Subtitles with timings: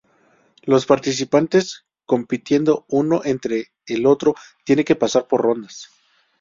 [0.63, 4.33] Los participantes compitiendo uno entre el otro
[4.65, 5.89] tienen que pasar por rondas.